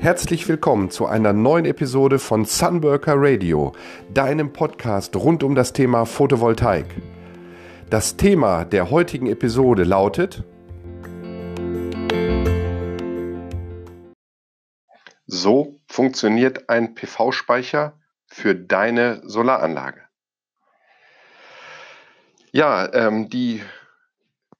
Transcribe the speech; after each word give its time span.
Herzlich 0.00 0.46
willkommen 0.46 0.92
zu 0.92 1.06
einer 1.06 1.32
neuen 1.32 1.64
Episode 1.64 2.20
von 2.20 2.44
Sunworker 2.44 3.14
Radio, 3.16 3.72
deinem 4.14 4.52
Podcast 4.52 5.16
rund 5.16 5.42
um 5.42 5.56
das 5.56 5.72
Thema 5.72 6.06
Photovoltaik. 6.06 6.86
Das 7.90 8.16
Thema 8.16 8.64
der 8.64 8.90
heutigen 8.90 9.26
Episode 9.26 9.82
lautet 9.82 10.44
So 15.26 15.80
funktioniert 15.88 16.70
ein 16.70 16.94
PV-Speicher 16.94 17.98
für 18.28 18.54
deine 18.54 19.20
Solaranlage. 19.24 20.02
Ja, 22.52 22.88
ähm, 22.94 23.28
die 23.28 23.62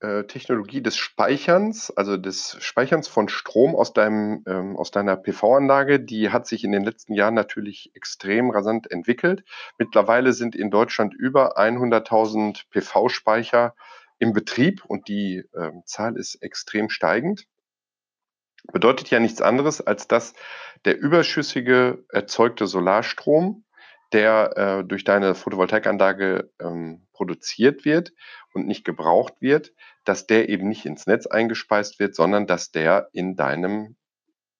äh, 0.01 0.25
Technologie 0.25 0.81
des 0.81 0.97
Speicherns, 0.97 1.91
also 1.91 2.17
des 2.17 2.57
Speicherns 2.61 3.09
von 3.09 3.29
Strom 3.29 3.75
aus 3.75 3.93
deinem, 3.93 4.45
ähm, 4.47 4.77
aus 4.77 4.91
deiner 4.91 5.17
PV-Anlage, 5.17 6.01
die 6.01 6.31
hat 6.31 6.47
sich 6.47 6.65
in 6.65 6.73
den 6.73 6.85
letzten 6.85 7.15
Jahren 7.15 7.35
natürlich 7.35 7.91
extrem 7.95 8.51
rasant 8.51 8.91
entwickelt. 8.91 9.45
Mittlerweile 9.77 10.33
sind 10.33 10.55
in 10.55 10.71
Deutschland 10.71 11.15
über 11.15 11.59
100.000 11.59 12.65
PV-Speicher 12.71 13.75
im 14.19 14.33
Betrieb 14.33 14.85
und 14.85 15.09
die 15.09 15.45
äh, 15.53 15.73
Zahl 15.85 16.17
ist 16.17 16.37
extrem 16.37 16.91
steigend. 16.91 17.47
Bedeutet 18.73 19.11
ja 19.11 19.21
nichts 19.21 19.41
anderes, 19.41 19.81
als 19.81 20.09
dass 20.09 20.35
der 20.85 20.99
überschüssige 20.99 22.05
erzeugte 22.09 22.67
Solarstrom, 22.67 23.65
der 24.13 24.57
äh, 24.57 24.85
durch 24.85 25.05
deine 25.05 25.35
Photovoltaikanlage 25.35 26.51
ähm, 26.61 27.07
produziert 27.13 27.85
wird 27.85 28.13
und 28.55 28.67
nicht 28.67 28.85
gebraucht 28.85 29.35
wird, 29.41 29.73
dass 30.05 30.27
der 30.27 30.49
eben 30.49 30.69
nicht 30.69 30.87
ins 30.87 31.07
Netz 31.07 31.27
eingespeist 31.27 31.99
wird, 31.99 32.15
sondern 32.15 32.47
dass 32.47 32.71
der 32.71 33.09
in 33.13 33.37
deinem 33.37 33.97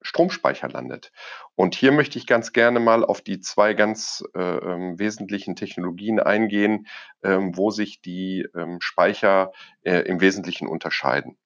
Stromspeicher 0.03 0.69
landet. 0.69 1.13
Und 1.55 1.75
hier 1.75 1.93
möchte 1.93 2.19
ich 2.19 2.27
ganz 2.27 2.53
gerne 2.53 2.79
mal 2.79 3.05
auf 3.05 3.21
die 3.21 3.41
zwei 3.41 3.75
ganz 3.75 4.23
äh, 4.35 4.41
ähm, 4.41 4.99
wesentlichen 4.99 5.57
Technologien 5.57 6.21
eingehen, 6.21 6.87
ähm, 7.23 7.57
wo 7.57 7.71
sich 7.71 8.01
die 8.01 8.47
ähm, 8.55 8.81
Speicher 8.81 9.53
äh, 9.83 10.01
im 10.01 10.21
Wesentlichen 10.21 10.69
unterscheiden. 10.69 11.37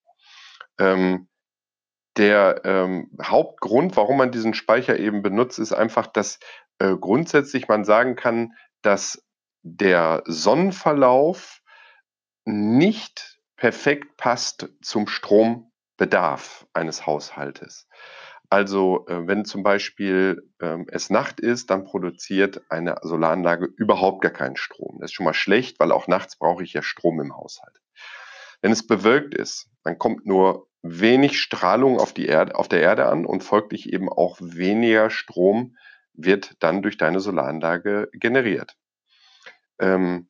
Ähm, 0.78 1.28
der 2.18 2.60
ähm, 2.64 3.10
Hauptgrund, 3.22 3.96
warum 3.96 4.18
man 4.18 4.32
diesen 4.32 4.52
Speicher 4.52 4.98
eben 4.98 5.22
benutzt, 5.22 5.58
ist 5.58 5.72
einfach, 5.72 6.06
dass 6.06 6.38
äh, 6.82 6.96
grundsätzlich 6.98 7.68
man 7.68 7.84
sagen 7.84 8.16
kann, 8.16 8.54
dass 8.82 9.22
der 9.62 10.24
Sonnenverlauf 10.26 11.60
nicht 12.44 13.38
perfekt 13.56 14.16
passt 14.16 14.68
zum 14.82 15.06
Strombedarf 15.06 16.66
eines 16.72 17.06
Haushaltes. 17.06 17.86
Also 18.50 19.06
äh, 19.06 19.28
wenn 19.28 19.44
zum 19.44 19.62
Beispiel 19.62 20.50
ähm, 20.60 20.86
es 20.88 21.08
Nacht 21.08 21.38
ist, 21.38 21.70
dann 21.70 21.84
produziert 21.84 22.60
eine 22.68 22.96
Solaranlage 23.02 23.66
überhaupt 23.76 24.20
gar 24.20 24.32
keinen 24.32 24.56
Strom. 24.56 24.98
Das 25.00 25.10
ist 25.10 25.14
schon 25.14 25.24
mal 25.24 25.34
schlecht, 25.34 25.78
weil 25.78 25.92
auch 25.92 26.08
nachts 26.08 26.36
brauche 26.36 26.64
ich 26.64 26.72
ja 26.72 26.82
Strom 26.82 27.20
im 27.20 27.36
Haushalt. 27.36 27.80
Wenn 28.60 28.72
es 28.72 28.84
bewölkt 28.86 29.34
ist, 29.34 29.70
dann 29.84 29.98
kommt 29.98 30.26
nur 30.26 30.66
wenig 30.82 31.40
Strahlung 31.40 32.00
auf, 32.00 32.12
die 32.12 32.26
Erde, 32.26 32.56
auf 32.56 32.66
der 32.66 32.82
Erde 32.82 33.06
an 33.06 33.24
und 33.24 33.44
folglich 33.44 33.92
eben 33.92 34.08
auch 34.08 34.38
weniger 34.40 35.10
Strom 35.10 35.76
wird 36.14 36.54
dann 36.60 36.82
durch 36.82 36.96
deine 36.96 37.20
Solaranlage 37.20 38.08
generiert. 38.12 38.76
Ähm, 39.78 40.28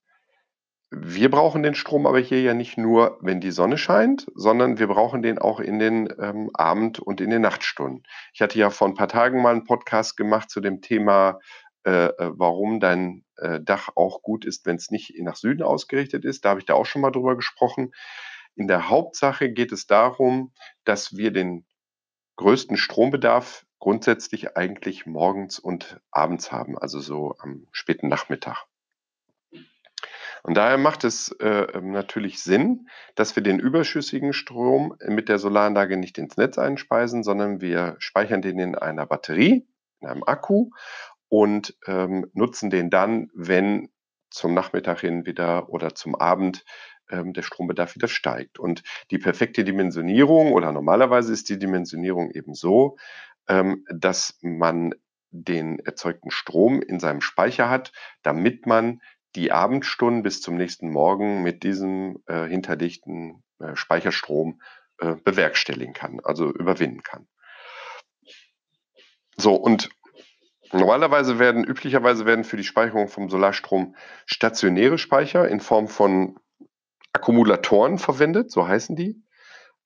wir 0.94 1.30
brauchen 1.30 1.62
den 1.62 1.74
Strom 1.74 2.06
aber 2.06 2.18
hier 2.18 2.42
ja 2.42 2.52
nicht 2.52 2.76
nur, 2.76 3.18
wenn 3.22 3.40
die 3.40 3.50
Sonne 3.50 3.78
scheint, 3.78 4.26
sondern 4.34 4.78
wir 4.78 4.88
brauchen 4.88 5.22
den 5.22 5.38
auch 5.38 5.58
in 5.58 5.78
den 5.78 6.12
ähm, 6.20 6.50
Abend- 6.52 7.00
und 7.00 7.22
in 7.22 7.30
den 7.30 7.40
Nachtstunden. 7.40 8.02
Ich 8.34 8.42
hatte 8.42 8.58
ja 8.58 8.68
vor 8.68 8.88
ein 8.88 8.94
paar 8.94 9.08
Tagen 9.08 9.40
mal 9.40 9.52
einen 9.52 9.64
Podcast 9.64 10.18
gemacht 10.18 10.50
zu 10.50 10.60
dem 10.60 10.82
Thema, 10.82 11.40
äh, 11.84 12.08
äh 12.08 12.32
warum 12.34 12.78
dein 12.78 13.24
äh, 13.36 13.58
Dach 13.62 13.88
auch 13.94 14.20
gut 14.20 14.44
ist, 14.44 14.66
wenn 14.66 14.76
es 14.76 14.90
nicht 14.90 15.14
nach 15.22 15.36
Süden 15.36 15.62
ausgerichtet 15.62 16.26
ist. 16.26 16.44
Da 16.44 16.50
habe 16.50 16.60
ich 16.60 16.66
da 16.66 16.74
auch 16.74 16.86
schon 16.86 17.00
mal 17.00 17.10
drüber 17.10 17.36
gesprochen. 17.36 17.92
In 18.54 18.68
der 18.68 18.90
Hauptsache 18.90 19.50
geht 19.50 19.72
es 19.72 19.86
darum, 19.86 20.52
dass 20.84 21.16
wir 21.16 21.30
den 21.30 21.64
größten 22.36 22.76
Strombedarf 22.76 23.64
grundsätzlich 23.82 24.56
eigentlich 24.56 25.06
morgens 25.06 25.58
und 25.58 26.00
abends 26.12 26.52
haben, 26.52 26.78
also 26.78 27.00
so 27.00 27.34
am 27.40 27.66
späten 27.72 28.06
Nachmittag. 28.06 28.64
Und 30.44 30.56
daher 30.56 30.78
macht 30.78 31.02
es 31.02 31.32
äh, 31.40 31.80
natürlich 31.80 32.44
Sinn, 32.44 32.86
dass 33.16 33.34
wir 33.34 33.42
den 33.42 33.58
überschüssigen 33.58 34.34
Strom 34.34 34.94
mit 35.04 35.28
der 35.28 35.40
Solaranlage 35.40 35.96
nicht 35.96 36.16
ins 36.18 36.36
Netz 36.36 36.58
einspeisen, 36.58 37.24
sondern 37.24 37.60
wir 37.60 37.96
speichern 37.98 38.40
den 38.40 38.60
in 38.60 38.76
einer 38.76 39.04
Batterie, 39.04 39.66
in 39.98 40.06
einem 40.06 40.22
Akku 40.22 40.70
und 41.26 41.76
ähm, 41.88 42.30
nutzen 42.34 42.70
den 42.70 42.88
dann, 42.88 43.30
wenn 43.34 43.88
zum 44.30 44.54
Nachmittag 44.54 45.00
hin 45.00 45.26
wieder 45.26 45.70
oder 45.70 45.96
zum 45.96 46.14
Abend 46.14 46.64
ähm, 47.10 47.32
der 47.32 47.42
Strombedarf 47.42 47.96
wieder 47.96 48.08
steigt. 48.08 48.60
Und 48.60 48.84
die 49.10 49.18
perfekte 49.18 49.64
Dimensionierung 49.64 50.52
oder 50.52 50.70
normalerweise 50.70 51.32
ist 51.32 51.48
die 51.48 51.58
Dimensionierung 51.58 52.30
eben 52.30 52.54
so, 52.54 52.96
ähm, 53.48 53.84
dass 53.90 54.38
man 54.42 54.94
den 55.30 55.78
erzeugten 55.78 56.30
Strom 56.30 56.82
in 56.82 57.00
seinem 57.00 57.20
Speicher 57.20 57.70
hat, 57.70 57.92
damit 58.22 58.66
man 58.66 59.00
die 59.34 59.50
Abendstunden 59.50 60.22
bis 60.22 60.42
zum 60.42 60.56
nächsten 60.56 60.90
Morgen 60.90 61.42
mit 61.42 61.62
diesem 61.62 62.22
äh, 62.26 62.46
hinterlegten 62.46 63.42
äh, 63.58 63.74
Speicherstrom 63.74 64.60
äh, 64.98 65.14
bewerkstelligen 65.24 65.94
kann, 65.94 66.20
also 66.22 66.52
überwinden 66.52 67.02
kann. 67.02 67.26
So, 69.36 69.54
und 69.54 69.88
normalerweise 70.72 71.38
werden, 71.38 71.64
üblicherweise 71.64 72.26
werden 72.26 72.44
für 72.44 72.58
die 72.58 72.64
Speicherung 72.64 73.08
vom 73.08 73.30
Solarstrom 73.30 73.96
stationäre 74.26 74.98
Speicher 74.98 75.48
in 75.48 75.60
Form 75.60 75.88
von 75.88 76.38
Akkumulatoren 77.14 77.98
verwendet, 77.98 78.50
so 78.50 78.68
heißen 78.68 78.96
die. 78.96 79.22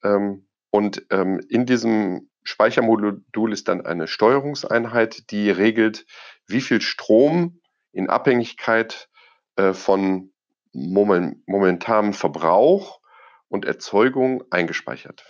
Ähm, 0.02 0.48
und 0.70 1.06
ähm, 1.10 1.40
in 1.48 1.66
diesem 1.66 2.28
Speichermodul 2.46 3.52
ist 3.52 3.68
dann 3.68 3.84
eine 3.84 4.06
Steuerungseinheit, 4.06 5.30
die 5.30 5.50
regelt, 5.50 6.06
wie 6.46 6.60
viel 6.60 6.80
Strom 6.80 7.60
in 7.92 8.08
Abhängigkeit 8.08 9.08
äh, 9.56 9.72
von 9.72 10.32
momentanem 10.72 12.12
Verbrauch 12.12 13.00
und 13.48 13.64
Erzeugung 13.64 14.44
eingespeichert 14.50 15.24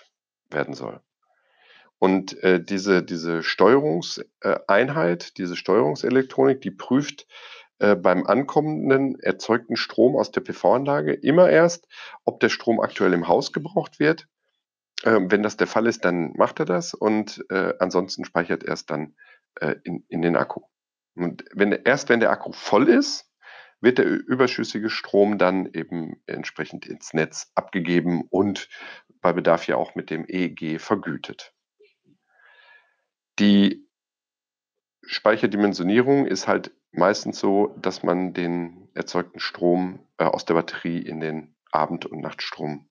werden 0.50 0.74
soll. 0.74 1.00
Und 1.98 2.42
äh, 2.42 2.62
diese, 2.62 3.02
diese 3.02 3.42
Steuerungseinheit, 3.42 5.38
diese 5.38 5.56
Steuerungselektronik, 5.56 6.60
die 6.60 6.70
prüft 6.70 7.26
äh, 7.78 7.94
beim 7.94 8.26
ankommenden 8.26 9.18
erzeugten 9.20 9.76
Strom 9.76 10.16
aus 10.16 10.30
der 10.30 10.42
PV-Anlage 10.42 11.14
immer 11.14 11.48
erst, 11.48 11.88
ob 12.24 12.40
der 12.40 12.48
Strom 12.48 12.80
aktuell 12.80 13.12
im 13.12 13.28
Haus 13.28 13.52
gebraucht 13.52 13.98
wird. 13.98 14.26
Äh, 15.02 15.20
wenn 15.22 15.42
das 15.42 15.56
der 15.56 15.66
Fall 15.66 15.86
ist, 15.86 16.04
dann 16.04 16.32
macht 16.36 16.60
er 16.60 16.66
das 16.66 16.94
und 16.94 17.44
äh, 17.50 17.74
ansonsten 17.78 18.24
speichert 18.24 18.64
er 18.64 18.74
es 18.74 18.86
dann 18.86 19.14
äh, 19.60 19.76
in, 19.84 20.04
in 20.08 20.22
den 20.22 20.36
Akku. 20.36 20.62
Und 21.14 21.44
wenn, 21.52 21.72
erst 21.72 22.08
wenn 22.08 22.20
der 22.20 22.30
Akku 22.30 22.52
voll 22.52 22.88
ist, 22.88 23.30
wird 23.80 23.98
der 23.98 24.06
überschüssige 24.06 24.90
Strom 24.90 25.38
dann 25.38 25.66
eben 25.72 26.22
entsprechend 26.26 26.86
ins 26.86 27.12
Netz 27.12 27.52
abgegeben 27.54 28.22
und 28.30 28.68
bei 29.20 29.32
Bedarf 29.32 29.66
ja 29.66 29.76
auch 29.76 29.94
mit 29.94 30.10
dem 30.10 30.24
EEG 30.26 30.80
vergütet. 30.80 31.52
Die 33.38 33.86
Speicherdimensionierung 35.02 36.26
ist 36.26 36.48
halt 36.48 36.72
meistens 36.90 37.38
so, 37.38 37.76
dass 37.78 38.02
man 38.02 38.32
den 38.32 38.88
erzeugten 38.94 39.40
Strom 39.40 40.00
äh, 40.18 40.24
aus 40.24 40.44
der 40.46 40.54
Batterie 40.54 40.98
in 40.98 41.20
den 41.20 41.54
Abend- 41.70 42.06
und 42.06 42.20
Nachtstrom, 42.20 42.88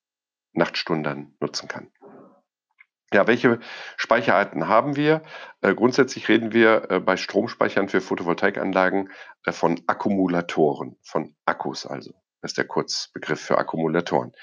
Nachtstunden 0.56 1.36
nutzen 1.40 1.68
kann. 1.68 1.92
Ja, 3.14 3.28
welche 3.28 3.60
Speicherarten 3.98 4.68
haben 4.68 4.96
wir? 4.96 5.22
Äh, 5.62 5.76
grundsätzlich 5.76 6.28
reden 6.28 6.54
wir 6.54 6.90
äh, 6.90 7.00
bei 7.00 7.18
Stromspeichern 7.18 7.88
für 7.88 8.02
Photovoltaikanlagen 8.02 9.10
äh, 9.46 9.52
von 9.52 9.82
Akkumulatoren, 9.88 10.98
von 11.02 11.36
Akkus 11.46 11.86
also. 11.86 12.14
Das 12.42 12.52
ist 12.52 12.58
der 12.58 12.68
Kurzbegriff 12.68 13.40
für 13.40 13.58
Akkumulatoren. 13.58 14.34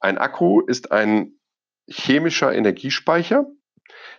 Ein 0.00 0.18
Akku 0.18 0.60
ist 0.60 0.90
ein 0.90 1.38
chemischer 1.86 2.52
Energiespeicher, 2.52 3.46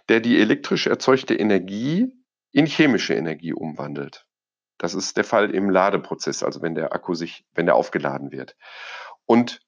der 0.07 0.19
die 0.19 0.39
elektrisch 0.39 0.87
erzeugte 0.87 1.33
Energie 1.33 2.13
in 2.51 2.65
chemische 2.65 3.15
Energie 3.15 3.53
umwandelt. 3.53 4.25
Das 4.77 4.93
ist 4.93 5.17
der 5.17 5.23
Fall 5.23 5.51
im 5.51 5.69
Ladeprozess, 5.69 6.43
also 6.43 6.61
wenn 6.61 6.75
der 6.75 6.93
Akku 6.93 7.15
sich, 7.15 7.45
wenn 7.53 7.65
der 7.65 7.75
aufgeladen 7.75 8.31
wird. 8.31 8.55
Und 9.25 9.64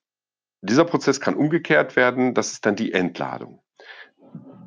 dieser 0.60 0.84
Prozess 0.84 1.20
kann 1.20 1.34
umgekehrt 1.34 1.96
werden, 1.96 2.34
das 2.34 2.52
ist 2.52 2.66
dann 2.66 2.76
die 2.76 2.92
Entladung. 2.92 3.62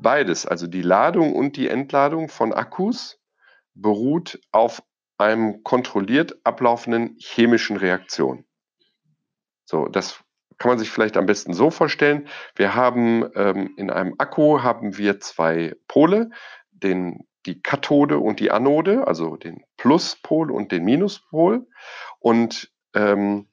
Beides, 0.02 0.46
also 0.46 0.68
die 0.68 0.82
Ladung 0.82 1.36
und 1.36 1.58
die 1.58 1.68
Entladung 1.68 2.30
von 2.30 2.54
Akkus, 2.54 3.20
beruht 3.74 4.40
auf 4.52 4.82
einem 5.18 5.64
kontrolliert 5.64 6.40
ablaufenden 6.44 7.16
chemischen 7.20 7.78
Reaktion. 7.78 8.46
So, 9.66 9.88
das 9.88 10.24
kann 10.58 10.70
man 10.70 10.80
sich 10.80 10.90
vielleicht 10.90 11.18
am 11.18 11.26
besten 11.26 11.54
so 11.54 11.70
vorstellen. 11.70 12.28
Wir 12.56 12.76
haben 12.76 13.30
ähm, 13.36 13.74
in 13.78 13.90
einem 13.90 14.16
Akku 14.18 14.62
haben 14.62 14.98
wir 14.98 15.20
zwei 15.20 15.76
Pole, 15.88 16.32
den 16.72 17.26
die 17.46 17.62
Kathode 17.62 18.20
und 18.20 18.40
die 18.40 18.52
Anode, 18.52 19.08
also 19.08 19.36
den 19.36 19.64
Pluspol 19.78 20.52
und 20.52 20.72
den 20.72 20.84
Minuspol. 20.84 21.68
Und 22.20 22.72
ähm, 22.94 23.48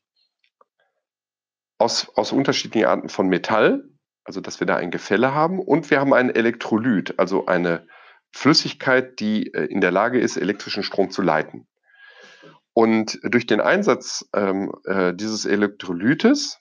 aus, 1.78 2.10
aus 2.14 2.32
unterschiedlichen 2.32 2.86
Arten 2.86 3.08
von 3.08 3.28
Metall, 3.28 3.84
also 4.24 4.40
dass 4.40 4.60
wir 4.60 4.66
da 4.66 4.76
ein 4.76 4.90
Gefälle 4.90 5.34
haben. 5.34 5.60
Und 5.60 5.90
wir 5.90 6.00
haben 6.00 6.12
einen 6.12 6.30
Elektrolyt, 6.30 7.18
also 7.18 7.46
eine 7.46 7.86
Flüssigkeit, 8.32 9.20
die 9.20 9.54
äh, 9.54 9.64
in 9.64 9.80
der 9.80 9.92
Lage 9.92 10.20
ist, 10.20 10.36
elektrischen 10.36 10.82
Strom 10.82 11.10
zu 11.10 11.22
leiten. 11.22 11.66
Und 12.74 13.18
durch 13.22 13.46
den 13.46 13.60
Einsatz 13.60 14.28
ähm, 14.34 14.72
äh, 14.84 15.14
dieses 15.14 15.46
Elektrolytes 15.46 16.60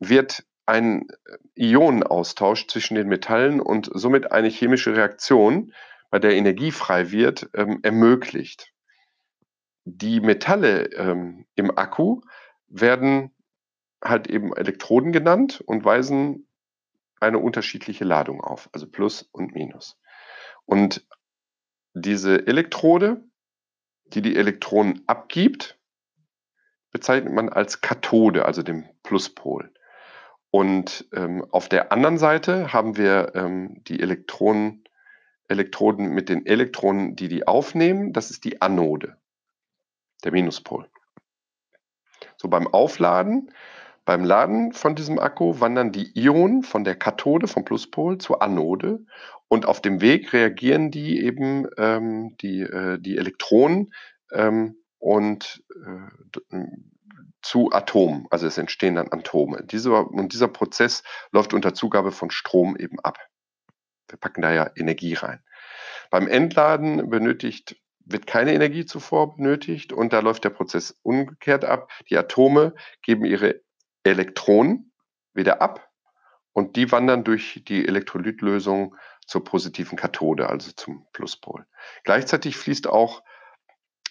wird 0.00 0.44
ein 0.66 1.06
Ionenaustausch 1.54 2.66
zwischen 2.68 2.94
den 2.94 3.08
Metallen 3.08 3.60
und 3.60 3.90
somit 3.92 4.32
eine 4.32 4.48
chemische 4.48 4.96
Reaktion, 4.96 5.72
bei 6.10 6.18
der 6.20 6.34
Energie 6.34 6.70
frei 6.70 7.10
wird, 7.10 7.50
ähm, 7.54 7.80
ermöglicht. 7.82 8.72
Die 9.84 10.20
Metalle 10.20 10.84
ähm, 10.92 11.44
im 11.56 11.76
Akku 11.76 12.20
werden 12.68 13.33
halt 14.04 14.28
eben 14.28 14.54
Elektroden 14.54 15.12
genannt 15.12 15.62
und 15.64 15.84
weisen 15.84 16.46
eine 17.20 17.38
unterschiedliche 17.38 18.04
Ladung 18.04 18.40
auf, 18.40 18.68
also 18.72 18.86
Plus 18.86 19.22
und 19.32 19.54
Minus. 19.54 19.98
Und 20.66 21.06
diese 21.94 22.46
Elektrode, 22.46 23.24
die 24.06 24.22
die 24.22 24.36
Elektronen 24.36 25.02
abgibt, 25.06 25.78
bezeichnet 26.90 27.32
man 27.32 27.48
als 27.48 27.80
Kathode, 27.80 28.44
also 28.44 28.62
den 28.62 28.88
Pluspol. 29.02 29.72
Und 30.50 31.08
ähm, 31.12 31.44
auf 31.50 31.68
der 31.68 31.90
anderen 31.90 32.18
Seite 32.18 32.72
haben 32.72 32.96
wir 32.96 33.32
ähm, 33.34 33.82
die 33.84 34.00
Elektronen, 34.00 34.84
Elektroden 35.48 36.10
mit 36.10 36.28
den 36.28 36.46
Elektronen, 36.46 37.16
die 37.16 37.28
die 37.28 37.46
aufnehmen. 37.46 38.12
Das 38.12 38.30
ist 38.30 38.44
die 38.44 38.62
Anode, 38.62 39.16
der 40.22 40.30
Minuspol. 40.30 40.88
So 42.36 42.48
beim 42.48 42.68
Aufladen, 42.68 43.50
beim 44.04 44.24
Laden 44.24 44.72
von 44.72 44.94
diesem 44.94 45.18
Akku 45.18 45.60
wandern 45.60 45.90
die 45.90 46.12
Ionen 46.14 46.62
von 46.62 46.84
der 46.84 46.94
Kathode, 46.94 47.48
vom 47.48 47.64
Pluspol 47.64 48.18
zur 48.18 48.42
Anode. 48.42 49.06
Und 49.48 49.66
auf 49.66 49.80
dem 49.80 50.00
Weg 50.00 50.32
reagieren 50.32 50.90
die 50.90 51.22
eben, 51.22 51.66
ähm, 51.78 52.36
die, 52.40 52.60
äh, 52.60 52.98
die 52.98 53.16
Elektronen 53.16 53.92
ähm, 54.32 54.76
und 54.98 55.62
äh, 55.74 56.64
zu 57.40 57.70
Atomen. 57.72 58.26
Also 58.30 58.46
es 58.46 58.58
entstehen 58.58 58.96
dann 58.96 59.12
Atome. 59.12 59.64
Dieser, 59.64 60.10
und 60.10 60.32
dieser 60.32 60.48
Prozess 60.48 61.02
läuft 61.30 61.54
unter 61.54 61.74
Zugabe 61.74 62.10
von 62.10 62.30
Strom 62.30 62.76
eben 62.76 62.98
ab. 63.00 63.18
Wir 64.08 64.18
packen 64.18 64.42
da 64.42 64.52
ja 64.52 64.70
Energie 64.76 65.14
rein. 65.14 65.42
Beim 66.10 66.28
Entladen 66.28 67.08
benötigt, 67.08 67.76
wird 68.06 68.26
keine 68.26 68.52
Energie 68.52 68.84
zuvor 68.84 69.36
benötigt 69.36 69.92
und 69.92 70.12
da 70.12 70.20
läuft 70.20 70.44
der 70.44 70.50
Prozess 70.50 70.98
umgekehrt 71.02 71.64
ab. 71.64 71.90
Die 72.10 72.18
Atome 72.18 72.74
geben 73.02 73.24
ihre 73.24 73.63
Elektronen 74.04 74.92
wieder 75.32 75.60
ab 75.60 75.90
und 76.52 76.76
die 76.76 76.92
wandern 76.92 77.24
durch 77.24 77.62
die 77.66 77.86
Elektrolytlösung 77.86 78.96
zur 79.26 79.42
positiven 79.42 79.96
Kathode, 79.96 80.48
also 80.48 80.70
zum 80.72 81.06
Pluspol. 81.12 81.66
Gleichzeitig 82.04 82.56
fließt 82.56 82.86
auch 82.86 83.22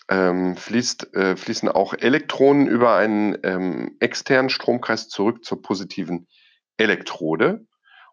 ähm, 0.10 0.56
fließt, 0.58 1.16
äh, 1.16 1.36
fließen 1.38 1.70
auch 1.70 1.94
Elektronen 1.94 2.68
über 2.68 2.96
einen 2.96 3.38
ähm, 3.44 3.96
externen 4.00 4.50
Stromkreis 4.50 5.08
zurück 5.08 5.46
zur 5.46 5.62
positiven 5.62 6.28
Elektrode. 6.78 7.66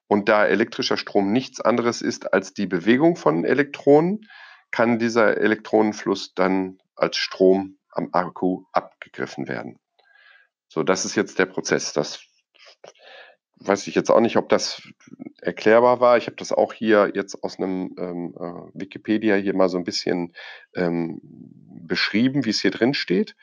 Und 0.06 0.28
da 0.28 0.46
elektrischer 0.46 0.96
Strom 0.96 1.32
nichts 1.32 1.60
anderes 1.60 2.02
ist 2.02 2.32
als 2.32 2.52
die 2.52 2.66
Bewegung 2.66 3.16
von 3.16 3.44
Elektronen, 3.44 4.28
kann 4.70 4.98
dieser 4.98 5.36
Elektronenfluss 5.36 6.34
dann 6.34 6.78
als 6.94 7.16
Strom 7.16 7.78
am 7.90 8.10
Akku 8.12 8.64
abgegriffen 8.72 9.48
werden. 9.48 9.78
So, 10.72 10.84
das 10.84 11.04
ist 11.04 11.16
jetzt 11.16 11.40
der 11.40 11.46
Prozess. 11.46 11.92
Das 11.92 12.20
weiß 13.56 13.88
ich 13.88 13.96
jetzt 13.96 14.08
auch 14.08 14.20
nicht, 14.20 14.36
ob 14.36 14.48
das 14.48 14.80
erklärbar 15.42 15.98
war. 15.98 16.16
Ich 16.16 16.26
habe 16.26 16.36
das 16.36 16.52
auch 16.52 16.72
hier 16.72 17.10
jetzt 17.12 17.42
aus 17.42 17.58
einem 17.58 17.96
ähm, 17.98 18.34
äh, 18.38 18.80
Wikipedia 18.80 19.34
hier 19.34 19.52
mal 19.54 19.68
so 19.68 19.78
ein 19.78 19.84
bisschen 19.84 20.32
ähm, 20.76 21.20
beschrieben, 21.22 22.44
wie 22.44 22.50
es 22.50 22.60
hier 22.60 22.70
drin 22.70 22.94
steht, 22.94 23.34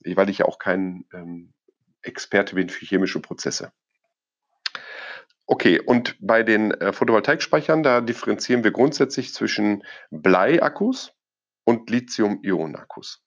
weil 0.00 0.28
ich 0.28 0.38
ja 0.38 0.46
auch 0.46 0.58
kein 0.58 1.04
ähm, 1.14 1.54
Experte 2.02 2.56
bin 2.56 2.68
für 2.68 2.84
chemische 2.84 3.20
Prozesse. 3.20 3.72
Okay, 5.46 5.80
und 5.80 6.16
bei 6.20 6.42
den 6.42 6.72
äh, 6.72 6.92
Photovoltaikspeichern, 6.92 7.84
da 7.84 8.00
differenzieren 8.00 8.64
wir 8.64 8.72
grundsätzlich 8.72 9.32
zwischen 9.32 9.84
Bleiakkus 10.10 11.12
und 11.62 11.88
Lithium-Ionen-Akkus. 11.88 13.23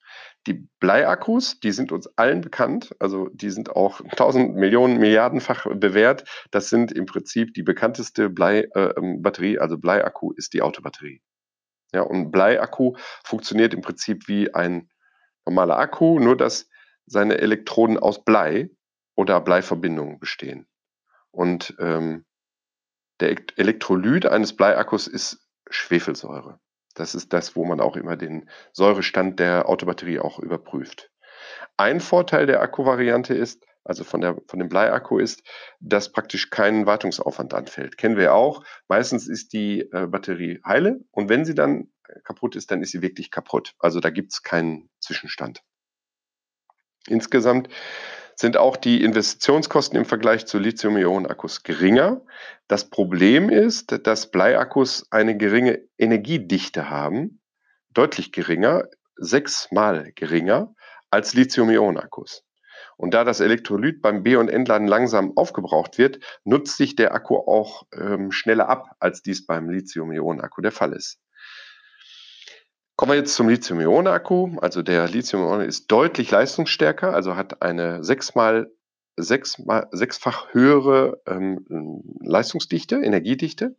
Die 0.48 0.68
Bleiakkus, 0.80 1.60
die 1.60 1.72
sind 1.72 1.92
uns 1.92 2.08
allen 2.18 2.40
bekannt, 2.40 2.96
also 3.00 3.28
die 3.34 3.50
sind 3.50 3.70
auch 3.70 4.02
tausend 4.16 4.56
Millionen, 4.56 4.98
Milliardenfach 4.98 5.68
bewährt. 5.76 6.24
Das 6.52 6.70
sind 6.70 6.92
im 6.92 7.06
Prinzip 7.06 7.54
die 7.54 7.64
bekannteste 7.64 8.30
Blei-Batterie, 8.30 9.56
äh, 9.56 9.60
also 9.60 9.78
Bleiakku 9.78 10.32
ist 10.32 10.54
die 10.54 10.62
Autobatterie. 10.62 11.22
Ja, 11.94 12.02
und 12.02 12.32
Bleiakku 12.32 12.96
funktioniert 13.24 13.74
im 13.74 13.82
Prinzip 13.82 14.28
wie 14.28 14.54
ein 14.54 14.90
normaler 15.46 15.78
Akku, 15.78 16.20
nur 16.20 16.36
dass 16.36 16.70
seine 17.06 17.38
Elektroden 17.38 17.98
aus 17.98 18.24
Blei 18.24 18.70
oder 19.16 19.42
Bleiverbindungen 19.42 20.20
bestehen. 20.20 20.68
Und 21.32 21.76
ähm, 21.80 22.26
der 23.20 23.36
Elektrolyt 23.56 24.26
eines 24.26 24.56
Bleiakkus 24.56 25.08
ist 25.08 25.46
Schwefelsäure. 25.70 26.60
Das 26.98 27.14
ist 27.14 27.32
das, 27.32 27.56
wo 27.56 27.64
man 27.64 27.80
auch 27.80 27.96
immer 27.96 28.18
den 28.18 28.50
Säurestand 28.74 29.40
der 29.40 29.70
Autobatterie 29.70 30.20
auch 30.20 30.40
überprüft. 30.40 31.12
Ein 31.78 32.00
Vorteil 32.00 32.48
der 32.48 32.62
Akkuvariante 32.62 33.36
ist, 33.36 33.66
also 33.84 34.04
von, 34.04 34.20
der, 34.20 34.36
von 34.48 34.58
dem 34.58 34.68
Bleiakku 34.68 35.20
ist, 35.20 35.44
dass 35.80 36.12
praktisch 36.12 36.50
kein 36.50 36.88
Wartungsaufwand 36.88 37.54
anfällt. 37.54 37.98
Kennen 37.98 38.18
wir 38.18 38.34
auch. 38.34 38.64
Meistens 38.88 39.28
ist 39.28 39.54
die 39.54 39.82
äh, 39.92 40.08
Batterie 40.08 40.60
heile 40.66 41.00
und 41.12 41.30
wenn 41.30 41.46
sie 41.46 41.54
dann 41.54 41.92
kaputt 42.24 42.56
ist, 42.56 42.72
dann 42.72 42.82
ist 42.82 42.92
sie 42.92 43.04
wirklich 43.04 43.30
kaputt. 43.30 43.76
Also 43.80 44.00
da 44.00 44.10
gibt 44.10 44.34
es 44.34 44.42
keinen 44.42 44.90
Zwischenstand. 45.00 45.62
Insgesamt 47.08 47.70
sind 48.40 48.56
auch 48.56 48.78
die 48.78 49.04
Investitionskosten 49.04 49.98
im 49.98 50.06
Vergleich 50.06 50.46
zu 50.46 50.60
Lithium-Ionen-Akkus 50.60 51.64
geringer. 51.64 52.22
Das 52.68 52.90
Problem 52.90 53.50
ist, 53.50 54.06
dass 54.06 54.30
Bleiakkus 54.30 55.08
eine 55.12 55.36
geringe 55.36 55.82
Energiedichte 55.98 56.90
haben, 56.90 57.42
deutlich 57.94 58.32
geringer, 58.32 58.84
sechsmal 59.16 60.12
geringer 60.14 60.76
als 61.10 61.34
Lithium-Ionen-Akkus. 61.34 62.44
Und 62.96 63.16
da 63.16 63.24
das 63.24 63.40
Elektrolyt 63.40 64.04
beim 64.04 64.22
B- 64.22 64.36
und 64.36 64.50
Entladen 64.50 64.88
langsam 64.88 65.36
aufgebraucht 65.36 65.98
wird, 65.98 66.20
nutzt 66.44 66.78
sich 66.78 66.96
der 66.96 67.16
Akku 67.16 67.38
auch 67.38 67.84
ähm, 67.94 68.32
schneller 68.32 68.70
ab, 68.70 68.96
als 69.00 69.24
dies 69.24 69.48
beim 69.48 69.70
Lithium-Ionen-Akku 69.70 70.62
der 70.62 70.72
Fall 70.72 70.94
ist. 70.94 71.20
Kommen 72.98 73.12
wir 73.12 73.18
jetzt 73.18 73.36
zum 73.36 73.48
Lithium-Ionen-Akku. 73.48 74.58
Also 74.60 74.82
der 74.82 75.08
Lithium-Ionen 75.08 75.68
ist 75.68 75.86
deutlich 75.92 76.32
leistungsstärker, 76.32 77.14
also 77.14 77.36
hat 77.36 77.62
eine 77.62 78.04
sechsmal, 78.04 78.72
sechsmal 79.16 79.88
sechsfach 79.92 80.52
höhere 80.52 81.22
ähm, 81.28 81.64
Leistungsdichte, 82.22 82.96
Energiedichte. 82.96 83.76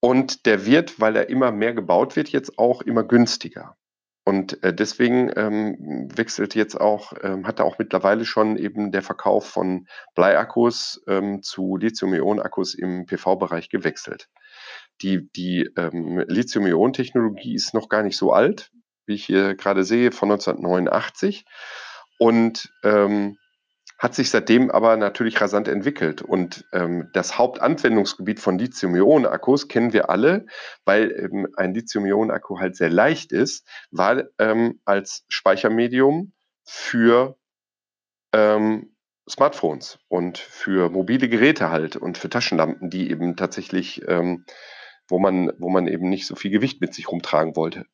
Und 0.00 0.46
der 0.46 0.64
wird, 0.64 0.98
weil 0.98 1.14
er 1.14 1.28
immer 1.28 1.52
mehr 1.52 1.74
gebaut 1.74 2.16
wird, 2.16 2.30
jetzt 2.30 2.58
auch 2.58 2.80
immer 2.80 3.04
günstiger. 3.04 3.76
Und 4.24 4.62
äh, 4.64 4.72
deswegen 4.72 5.30
ähm, 5.36 6.08
wechselt 6.16 6.54
jetzt 6.54 6.80
auch, 6.80 7.12
ähm, 7.22 7.46
hat 7.46 7.58
er 7.58 7.66
auch 7.66 7.78
mittlerweile 7.78 8.24
schon 8.24 8.56
eben 8.56 8.92
der 8.92 9.02
Verkauf 9.02 9.46
von 9.46 9.86
Bleiakkus 10.14 11.02
ähm, 11.06 11.42
zu 11.42 11.76
Lithium-Ionen-Akkus 11.76 12.74
im 12.76 13.04
PV-Bereich 13.04 13.68
gewechselt 13.68 14.30
die, 15.02 15.30
die 15.32 15.70
ähm, 15.76 16.24
Lithium-Ionen-Technologie 16.26 17.54
ist 17.54 17.74
noch 17.74 17.88
gar 17.88 18.02
nicht 18.02 18.16
so 18.16 18.32
alt, 18.32 18.70
wie 19.06 19.14
ich 19.14 19.24
hier 19.24 19.54
gerade 19.54 19.84
sehe, 19.84 20.12
von 20.12 20.30
1989 20.30 21.44
und 22.18 22.72
ähm, 22.84 23.38
hat 24.00 24.14
sich 24.14 24.30
seitdem 24.30 24.70
aber 24.70 24.96
natürlich 24.96 25.38
rasant 25.42 25.68
entwickelt. 25.68 26.22
Und 26.22 26.64
ähm, 26.72 27.10
das 27.12 27.36
Hauptanwendungsgebiet 27.36 28.40
von 28.40 28.58
Lithium-Ionen-Akkus 28.58 29.68
kennen 29.68 29.92
wir 29.92 30.08
alle, 30.08 30.46
weil 30.86 31.10
ähm, 31.12 31.48
ein 31.56 31.74
Lithium-Ionen-Akku 31.74 32.58
halt 32.58 32.76
sehr 32.76 32.88
leicht 32.88 33.30
ist, 33.30 33.68
weil 33.90 34.30
ähm, 34.38 34.80
als 34.86 35.26
Speichermedium 35.28 36.32
für 36.64 37.36
ähm, 38.32 38.96
Smartphones 39.28 39.98
und 40.08 40.38
für 40.38 40.88
mobile 40.88 41.28
Geräte 41.28 41.70
halt 41.70 41.96
und 41.96 42.16
für 42.16 42.30
Taschenlampen, 42.30 42.88
die 42.88 43.10
eben 43.10 43.36
tatsächlich 43.36 44.02
ähm, 44.08 44.46
wo 45.10 45.18
man, 45.18 45.52
wo 45.58 45.68
man 45.68 45.86
eben 45.86 46.08
nicht 46.08 46.26
so 46.26 46.34
viel 46.34 46.50
Gewicht 46.50 46.80
mit 46.80 46.94
sich 46.94 47.10
rumtragen 47.10 47.56
wollte. 47.56 47.84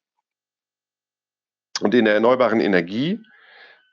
Und 1.80 1.92
in 1.94 2.04
der 2.04 2.14
erneuerbaren 2.14 2.60
Energie 2.60 3.20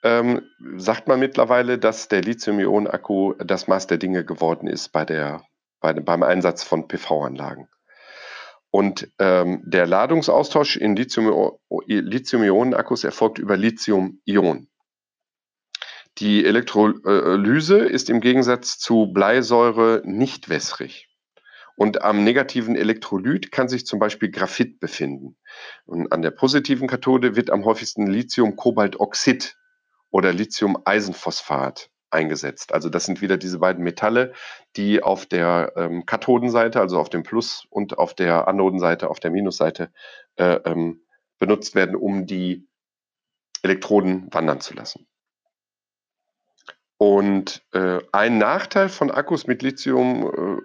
ähm, 0.03 0.43
sagt 0.75 1.07
man 1.07 1.19
mittlerweile, 1.19 1.79
dass 1.79 2.07
der 2.07 2.21
Lithium-Ionen-Akku 2.21 3.33
das 3.39 3.67
Maß 3.67 3.87
der 3.87 3.97
Dinge 3.97 4.23
geworden 4.25 4.67
ist 4.67 4.89
bei 4.89 5.05
der, 5.05 5.43
bei, 5.79 5.93
beim 5.93 6.21
Einsatz 6.23 6.63
von 6.63 6.87
PV-Anlagen. 6.87 7.67
Und 8.69 9.09
ähm, 9.19 9.61
der 9.65 9.85
Ladungsaustausch 9.85 10.77
in 10.77 10.95
Lithium-Ionen-Akkus 10.95 13.03
erfolgt 13.03 13.37
über 13.37 13.55
Lithium-Ionen. 13.55 14.69
Die 16.19 16.45
Elektrolyse 16.45 17.79
ist 17.79 18.09
im 18.09 18.19
Gegensatz 18.19 18.77
zu 18.77 19.11
Bleisäure 19.13 20.01
nicht 20.05 20.49
wässrig. 20.49 21.07
Und 21.75 22.01
am 22.03 22.23
negativen 22.23 22.75
Elektrolyt 22.75 23.51
kann 23.51 23.67
sich 23.67 23.85
zum 23.85 23.99
Beispiel 23.99 24.29
Graphit 24.29 24.79
befinden. 24.79 25.35
Und 25.85 26.11
an 26.11 26.21
der 26.21 26.31
positiven 26.31 26.87
Kathode 26.87 27.35
wird 27.35 27.49
am 27.49 27.65
häufigsten 27.65 28.07
Lithium-Kobaltoxid 28.07 29.57
oder 30.11 30.31
Lithium-Eisenphosphat 30.31 31.89
eingesetzt. 32.11 32.73
Also 32.73 32.89
das 32.89 33.05
sind 33.05 33.21
wieder 33.21 33.37
diese 33.37 33.59
beiden 33.59 33.83
Metalle, 33.83 34.33
die 34.75 35.01
auf 35.01 35.25
der 35.25 35.73
ähm, 35.75 36.05
Kathodenseite, 36.05 36.79
also 36.79 36.99
auf 36.99 37.09
dem 37.09 37.23
Plus- 37.23 37.65
und 37.69 37.97
auf 37.97 38.13
der 38.13 38.47
Anodenseite, 38.47 39.09
auf 39.09 39.19
der 39.19 39.31
Minusseite 39.31 39.91
äh, 40.35 40.59
ähm, 40.65 41.01
benutzt 41.39 41.73
werden, 41.73 41.95
um 41.95 42.27
die 42.27 42.67
Elektroden 43.63 44.27
wandern 44.31 44.61
zu 44.61 44.73
lassen. 44.75 45.07
Und 47.05 47.61
äh, 47.73 47.99
ein 48.13 48.37
Nachteil 48.37 48.87
von 48.87 49.11
Akkus 49.11 49.45
mit 49.45 49.61
Lithium, 49.61 50.23
äh, 50.23 50.61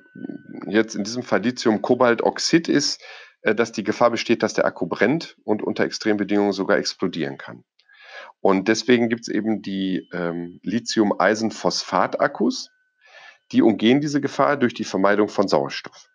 jetzt 0.70 0.94
in 0.94 1.02
diesem 1.02 1.24
Fall 1.24 1.42
Lithium-Kobaltoxid, 1.42 2.68
ist, 2.68 3.02
äh, 3.42 3.56
dass 3.56 3.72
die 3.72 3.82
Gefahr 3.82 4.12
besteht, 4.12 4.44
dass 4.44 4.54
der 4.54 4.64
Akku 4.64 4.86
brennt 4.86 5.36
und 5.42 5.64
unter 5.64 5.82
Extrembedingungen 5.82 6.52
sogar 6.52 6.78
explodieren 6.78 7.38
kann. 7.38 7.64
Und 8.40 8.68
deswegen 8.68 9.08
gibt 9.08 9.22
es 9.22 9.28
eben 9.28 9.62
die 9.62 10.08
ähm, 10.12 10.60
Lithium-Eisen-Phosphat-Akkus, 10.62 12.70
die 13.50 13.60
umgehen 13.60 14.00
diese 14.00 14.20
Gefahr 14.20 14.56
durch 14.56 14.74
die 14.74 14.84
Vermeidung 14.84 15.28
von 15.28 15.48
Sauerstoff. 15.48 16.08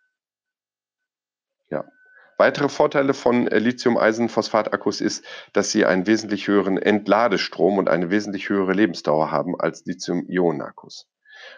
Weitere 2.38 2.70
Vorteile 2.70 3.14
von 3.14 3.48
äh, 3.48 3.60
Lithium-Eisen-Phosphat-Akkus 3.60 5.02
ist, 5.02 5.26
dass 5.54 5.72
sie 5.72 5.86
einen 5.86 6.08
wesentlich 6.08 6.48
höheren 6.48 6.78
Entladestrom 6.78 7.78
und 7.78 7.90
eine 7.90 8.10
wesentlich 8.10 8.50
höhere 8.50 8.74
Lebensdauer 8.74 9.32
haben 9.32 9.60
als 9.60 9.86
Lithium-Ionen-Akkus. 9.86 11.08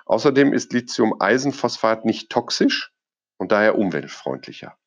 Außerdem 0.06 0.54
ist 0.54 0.74
Lithium-Eisenphosphat 0.74 2.06
nicht 2.06 2.30
toxisch 2.30 2.92
und 3.38 3.52
daher 3.52 3.78
umweltfreundlicher. 3.78 4.78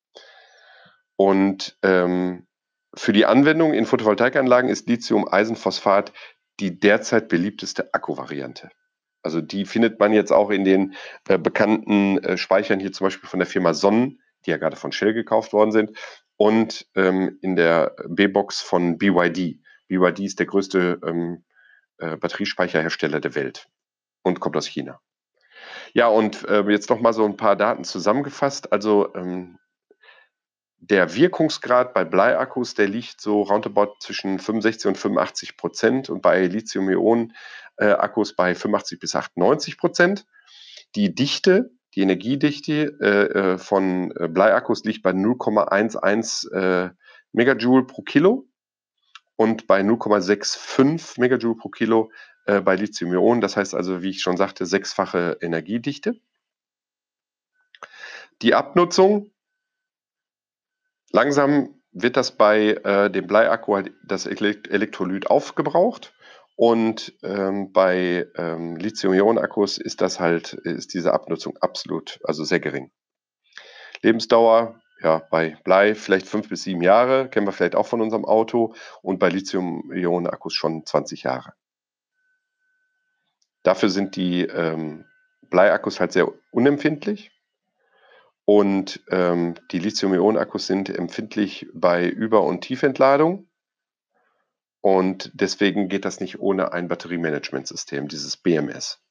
Und 1.16 1.76
ähm, 1.82 2.46
für 2.94 3.12
die 3.12 3.26
Anwendung 3.26 3.74
in 3.74 3.86
Photovoltaikanlagen 3.86 4.70
ist 4.70 4.88
Lithium-Eisenphosphat 4.88 6.12
die 6.60 6.78
derzeit 6.78 7.28
beliebteste 7.28 7.94
Akkuvariante. 7.94 8.70
Also 9.22 9.40
die 9.40 9.64
findet 9.64 10.00
man 10.00 10.12
jetzt 10.12 10.32
auch 10.32 10.50
in 10.50 10.64
den 10.64 10.94
äh, 11.28 11.38
bekannten 11.38 12.18
äh, 12.18 12.36
Speichern 12.36 12.80
hier 12.80 12.92
zum 12.92 13.06
Beispiel 13.06 13.28
von 13.28 13.38
der 13.38 13.46
Firma 13.46 13.74
Sonnen, 13.74 14.20
die 14.46 14.50
ja 14.50 14.56
gerade 14.56 14.76
von 14.76 14.92
Shell 14.92 15.14
gekauft 15.14 15.52
worden 15.52 15.72
sind, 15.72 15.98
und 16.36 16.86
ähm, 16.94 17.38
in 17.42 17.56
der 17.56 17.96
B-Box 18.06 18.60
von 18.60 18.96
BYD. 18.96 19.60
BYD 19.88 20.20
ist 20.20 20.38
der 20.38 20.46
größte 20.46 21.00
ähm, 21.04 21.44
äh, 21.98 22.16
Batteriespeicherhersteller 22.16 23.20
der 23.20 23.34
Welt 23.34 23.68
und 24.22 24.38
kommt 24.40 24.56
aus 24.56 24.66
China. 24.66 25.00
Ja, 25.94 26.06
und 26.06 26.44
äh, 26.48 26.62
jetzt 26.70 26.90
noch 26.90 27.00
mal 27.00 27.12
so 27.12 27.24
ein 27.24 27.36
paar 27.36 27.56
Daten 27.56 27.82
zusammengefasst. 27.82 28.72
Also 28.72 29.12
ähm, 29.14 29.58
der 30.76 31.14
Wirkungsgrad 31.14 31.92
bei 31.92 32.04
Bleiakkus, 32.04 32.74
der 32.74 32.86
liegt 32.86 33.20
so 33.20 33.42
roundabout 33.42 33.94
zwischen 34.00 34.38
65 34.38 34.86
und 34.86 34.98
85 34.98 35.56
Prozent 35.56 36.08
und 36.08 36.22
bei 36.22 36.46
Lithium-Ionen-Akkus 36.46 38.36
bei 38.36 38.54
85 38.54 39.00
bis 39.00 39.16
98 39.16 39.76
Prozent. 39.76 40.24
Die 40.94 41.14
Dichte, 41.14 41.72
die 41.98 42.02
Energiedichte 42.02 42.96
äh, 43.00 43.54
äh 43.54 43.58
von 43.58 44.12
äh, 44.12 44.28
Bleiakkus 44.28 44.84
liegt 44.84 45.02
bei 45.02 45.10
0,11 45.10 46.52
äh, 46.52 46.90
Megajoule 47.32 47.86
pro 47.86 48.02
Kilo 48.02 48.46
und 49.34 49.66
bei 49.66 49.80
0,65 49.80 51.20
Megajoule 51.20 51.56
pro 51.56 51.70
Kilo 51.70 52.12
äh, 52.46 52.60
bei 52.60 52.76
Lithium-Ionen. 52.76 53.40
Das 53.40 53.56
heißt 53.56 53.74
also, 53.74 54.00
wie 54.00 54.10
ich 54.10 54.22
schon 54.22 54.36
sagte, 54.36 54.64
sechsfache 54.64 55.38
Energiedichte. 55.40 56.14
Die 58.42 58.54
Abnutzung 58.54 59.32
Langsam 61.10 61.80
wird 61.90 62.16
das 62.16 62.36
bei 62.36 62.74
äh, 62.84 63.10
dem 63.10 63.26
Bleiakku 63.26 63.74
halt 63.74 63.92
das 64.04 64.26
Elektrolyt 64.26 65.28
aufgebraucht 65.28 66.14
und 66.58 67.14
ähm, 67.22 67.72
bei 67.72 68.26
ähm, 68.34 68.74
Lithium-Ionen-Akkus 68.74 69.78
ist 69.78 70.00
das 70.00 70.18
halt, 70.18 70.54
ist 70.54 70.92
diese 70.92 71.12
Abnutzung 71.12 71.56
absolut, 71.58 72.18
also 72.24 72.42
sehr 72.42 72.58
gering. 72.58 72.90
Lebensdauer, 74.02 74.80
ja, 75.00 75.18
bei 75.30 75.56
Blei 75.62 75.94
vielleicht 75.94 76.26
fünf 76.26 76.48
bis 76.48 76.64
sieben 76.64 76.82
Jahre, 76.82 77.28
kennen 77.28 77.46
wir 77.46 77.52
vielleicht 77.52 77.76
auch 77.76 77.86
von 77.86 78.00
unserem 78.00 78.24
Auto 78.24 78.74
und 79.02 79.20
bei 79.20 79.28
Lithium-Ionen-Akkus 79.28 80.52
schon 80.52 80.84
20 80.84 81.22
Jahre. 81.22 81.52
Dafür 83.62 83.88
sind 83.88 84.16
die 84.16 84.42
ähm, 84.42 85.04
Bleiakkus 85.50 86.00
halt 86.00 86.10
sehr 86.10 86.26
unempfindlich 86.50 87.30
und 88.44 89.00
ähm, 89.12 89.54
die 89.70 89.78
Lithium-Ionen-Akkus 89.78 90.66
sind 90.66 90.88
empfindlich 90.88 91.68
bei 91.72 92.08
Über- 92.08 92.42
und 92.42 92.62
Tiefentladung. 92.62 93.47
Und 94.80 95.30
deswegen 95.34 95.88
geht 95.88 96.04
das 96.04 96.20
nicht 96.20 96.38
ohne 96.38 96.72
ein 96.72 96.88
Batteriemanagementsystem, 96.88 98.08
dieses 98.08 98.36
BMS. 98.36 99.02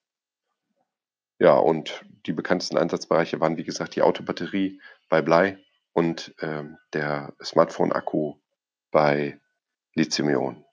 Ja, 1.39 1.53
und 1.53 2.03
die 2.25 2.33
bekanntesten 2.33 2.77
Einsatzbereiche 2.77 3.39
waren, 3.39 3.57
wie 3.57 3.63
gesagt, 3.63 3.95
die 3.95 4.01
Autobatterie 4.01 4.81
bei 5.09 5.21
Blei 5.21 5.59
und 5.93 6.33
ähm, 6.41 6.77
der 6.93 7.33
Smartphone-Akku 7.43 8.35
bei 8.91 9.39
Lithium-Ionen. 9.93 10.66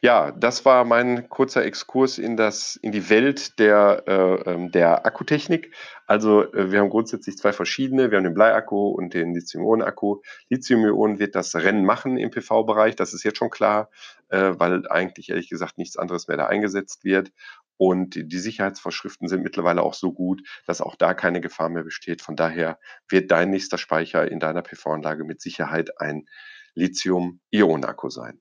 Ja, 0.00 0.32
das 0.32 0.64
war 0.64 0.84
mein 0.84 1.28
kurzer 1.28 1.64
Exkurs 1.64 2.18
in 2.18 2.36
das 2.36 2.76
in 2.76 2.92
die 2.92 3.08
Welt 3.08 3.58
der, 3.58 4.04
äh, 4.06 4.50
ähm, 4.50 4.72
der 4.72 5.06
Akkutechnik. 5.06 5.74
Also, 6.06 6.52
äh, 6.52 6.70
wir 6.72 6.80
haben 6.80 6.90
grundsätzlich 6.90 7.36
zwei 7.36 7.52
verschiedene. 7.52 8.10
Wir 8.10 8.18
haben 8.18 8.24
den 8.24 8.34
Bleiakku 8.34 8.88
und 8.88 9.14
den 9.14 9.34
Lithium-Ionen-Akku. 9.34 10.20
Lithium-Ionen 10.48 11.18
wird 11.18 11.34
das 11.34 11.54
Rennen 11.54 11.84
machen 11.84 12.18
im 12.18 12.30
PV-Bereich, 12.30 12.96
das 12.96 13.14
ist 13.14 13.22
jetzt 13.22 13.38
schon 13.38 13.50
klar, 13.50 13.90
äh, 14.28 14.52
weil 14.56 14.86
eigentlich 14.88 15.30
ehrlich 15.30 15.48
gesagt 15.48 15.78
nichts 15.78 15.96
anderes 15.96 16.28
mehr 16.28 16.36
da 16.36 16.46
eingesetzt 16.46 17.04
wird. 17.04 17.30
Und 17.78 18.14
die 18.14 18.38
Sicherheitsvorschriften 18.38 19.26
sind 19.26 19.42
mittlerweile 19.42 19.82
auch 19.82 19.94
so 19.94 20.12
gut, 20.12 20.42
dass 20.66 20.80
auch 20.80 20.94
da 20.94 21.14
keine 21.14 21.40
Gefahr 21.40 21.68
mehr 21.68 21.82
besteht. 21.82 22.22
Von 22.22 22.36
daher 22.36 22.78
wird 23.08 23.30
dein 23.30 23.50
nächster 23.50 23.78
Speicher 23.78 24.30
in 24.30 24.38
deiner 24.38 24.62
PV-Anlage 24.62 25.24
mit 25.24 25.40
Sicherheit 25.40 26.00
ein 26.00 26.26
Lithium-Ionen-Akku 26.74 28.08
sein. 28.08 28.40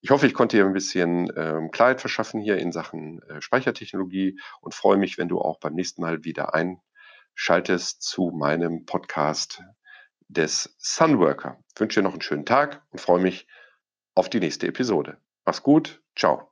Ich 0.00 0.10
hoffe, 0.10 0.26
ich 0.26 0.34
konnte 0.34 0.56
dir 0.56 0.64
ein 0.64 0.72
bisschen 0.72 1.32
ähm, 1.36 1.70
Klarheit 1.70 2.00
verschaffen 2.00 2.40
hier 2.40 2.58
in 2.58 2.70
Sachen 2.70 3.20
äh, 3.22 3.40
Speichertechnologie 3.40 4.38
und 4.60 4.74
freue 4.74 4.96
mich, 4.96 5.18
wenn 5.18 5.28
du 5.28 5.40
auch 5.40 5.58
beim 5.58 5.74
nächsten 5.74 6.02
Mal 6.02 6.24
wieder 6.24 6.54
einschaltest 6.54 8.02
zu 8.02 8.30
meinem 8.32 8.84
Podcast 8.86 9.62
des 10.28 10.76
Sunworker. 10.78 11.58
Ich 11.74 11.80
wünsche 11.80 12.00
dir 12.00 12.04
noch 12.04 12.12
einen 12.12 12.22
schönen 12.22 12.46
Tag 12.46 12.82
und 12.90 13.00
freue 13.00 13.20
mich 13.20 13.48
auf 14.14 14.28
die 14.28 14.40
nächste 14.40 14.68
Episode. 14.68 15.18
Mach's 15.44 15.62
gut. 15.62 16.02
Ciao. 16.14 16.47